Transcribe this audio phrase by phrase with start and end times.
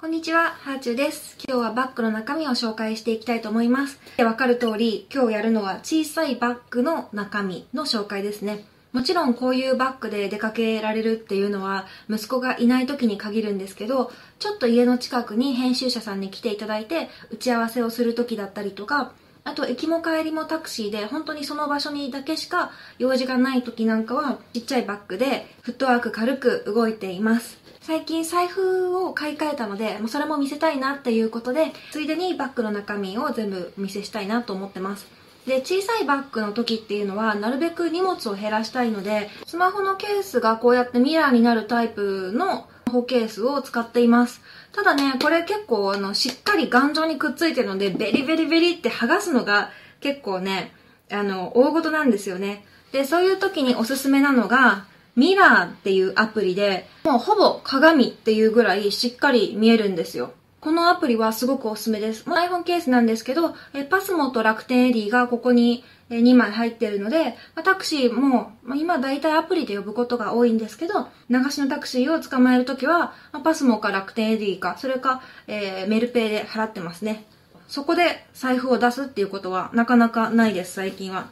[0.00, 1.36] こんにちは、ハーチューです。
[1.46, 4.00] 今日はバッグの中身を紹介していきたいと思います。
[4.16, 8.64] でわかる通り、今日やるのは小さいバッグの中身の紹介ですね。
[8.94, 19.12] もちろんこういうバッグで出かけられるっていうのは息子がいない時に限るんですけど、ちょっと家の近くに編集者さんに来ていただいて打ち合わせをする時だったりとか、
[19.50, 27.58] あと駅も帰りもタクシーで本当にその場所にだけしか用事がない時なんかはちっちゃいバッグでフットワーク軽く動いています。
[27.80, 35.08] 最近財布を買い替えたので、もうそれも見せたいなっていうことで、ついでにバッグの中身を全部お見せしたいなと思ってます。
[35.46, 44.42] で、小さいバッグの時っていうのは、なるべく荷物を減らしたいので、スマホのケースがこうやってミラーになるタイプのホケースを使っています。
[44.72, 50.72] ただね、これ結構あの、しっかり頑丈にくっついてるので、ベリベリベリって剥がすのが結構ね、
[51.10, 52.64] あの、大事なんですよね。
[52.92, 54.84] で、そういう時におすすめなのが、
[55.16, 60.32] ミラーっていうアプリで、もうほぼ鏡っていうぐらいしっかり見えるんですよ。
[60.60, 62.28] このアプリはすごくおすすめです。
[62.28, 77.24] まあ iPhone ケースなんですけど、え PASMOと楽天 Edy がここに2枚入ってるので、まタクシーも、ま、今大体アプリで呼ぶことが多いんですけど、流しのタクシーを捕まえるときは、ま PASMOか楽天 Edy か、それか、えーメルペイで払ってますね。
[77.66, 81.28] そこで財布を出すっていうことはなかなかないです、最近は。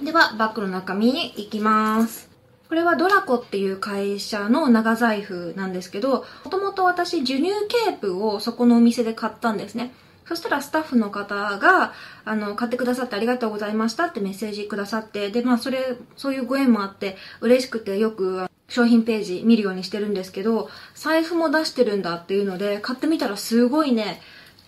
[0.00, 2.35] では、バッグの中身に行きます。
[2.68, 9.92] これはドラコっていう会社の長財布なんですけど、もともと私授乳ケープをそこのお店で買ったんですね。
[10.24, 11.92] そしたらスタッフの方が、
[12.24, 24.20] あの、買ってくださってありがとうございましたってメッセージくださって、で、まあそれ、そういうご縁もあって、嬉しくてよく商品ページ見るようにしてるんですけど、財布も出してるんだっていうので、買ってみたらすごいね、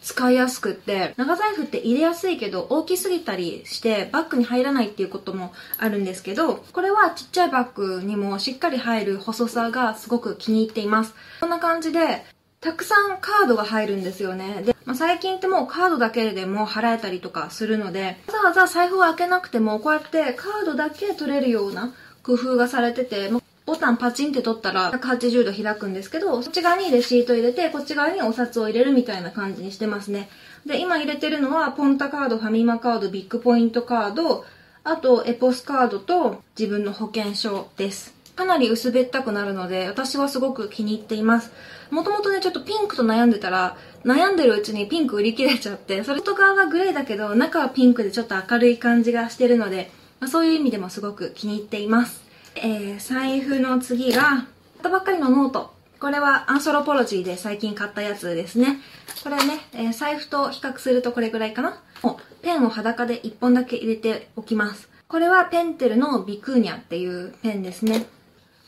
[0.03, 11.15] 使いやすくって長財布って入れやすいけど大きすぎたりしてバッグに入らないっていうこともあるんですけどこれはちっちゃいバッグにもしっかり入る細さがすごく気に入っています。
[11.41, 12.25] こんな感じで
[12.61, 14.63] たくさんカードが入るんですよね。
[14.65, 23.31] で、まあ、最近ってもうカードだけでも払えたりとかするのでわざわざ財布を開けなくてもこうやってカードだけ取れるような工夫がされてて
[23.68, 30.30] ボタンパチンって取ったら180度開くんですけど、そっち側にレシート入れて、こっち側にお札を入れるみたいな感じにしてますね。
[30.64, 34.46] で、今入れてるのは、ポンタカード、ファミマカード、ビッグポイントカード、
[34.84, 38.14] あと、エポスカードと自分の保険証です。
[38.36, 41.52] かなり薄べったくなるので、私はすごく気に入っています。
[41.90, 49.90] もともとね、ちょっとピンクと悩んでたら、悩んでるうちにピンク売り切れちゃって、それ外側はグレーだけど、中はピンクでちょっと明るい感じがしてるので、
[50.20, 52.27] まあ、そういう意味でもすごく気に入っています。
[52.63, 54.45] えー、財布の次が、買っ
[54.83, 55.74] たばっかりのノート。
[56.01, 58.80] これは Anthropologie で最近買ったやつですね。
[59.24, 61.80] これね、えー財布と比較するとこれぐらいかな。
[62.02, 64.89] もうペンを裸で1本だけ入れておきます。
[65.08, 68.07] これはぺんてるのビクーニャっていうペンですね。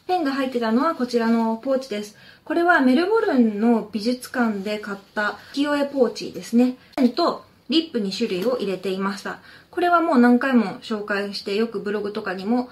[0.07, 2.17] ペンが入ってたのはこちらのポーチです。
[2.45, 6.77] これはメルボルンの美術館で買った浮世絵ポーチですね。
[6.97, 9.39] ペンとリップ2種類を入れていました。
[9.71, 12.69] これはもう何回も紹介してよくブログとかにも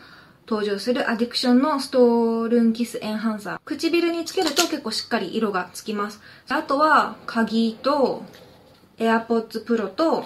[0.48, 3.60] 登場するアディクションのストールンキスエンハンサー。
[3.66, 6.22] 唇につけると結構しっかり色がつきます。
[6.48, 8.22] あとは鍵と
[8.96, 10.24] AirPods Pro と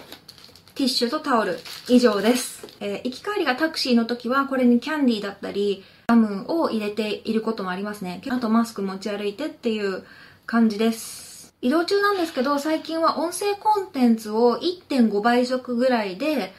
[0.76, 2.64] ティッシュとタオル以上です。
[2.78, 8.22] えー行き帰りがタクシーの時はこれにキャンディーだったりガムを入れていることもありますね。
[8.30, 10.04] あとマスク持ち歩いてっていう
[10.46, 11.52] 感じです。
[11.62, 16.52] 移動中なんですけど最近は音声コンテンツを1.5倍速ぐらいで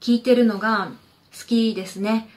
[0.00, 0.92] 聞いてるのが
[1.38, 2.30] 好きですね。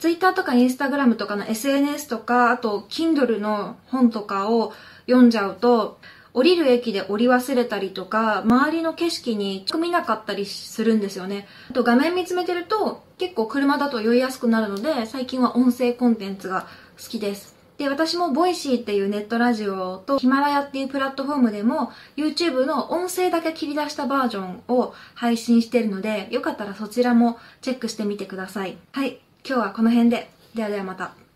[0.00, 4.72] ツイッターとかインスタグラムとかの SNS とか、あと Kindle の本とかを
[5.06, 5.98] 読んじゃうと、
[6.32, 11.46] 降りる駅で降り忘れたりとか、周りの景色に見なかったりするんですよね。
[11.70, 17.54] あと画面見つめてると、結構車だと酔いやすくなるので、最近は音声コンテンツが好きです。
[17.76, 28.78] で、私も Voicy っていうネットラジオとヒマラヤっていうプラットフォームでも YouTube の音声だけ切り出したバージョンを配信してるので、よかったらそちらもチェックしてみてください。
[28.92, 30.30] はい、今日はこの辺で。
[30.54, 31.29] ではではまた。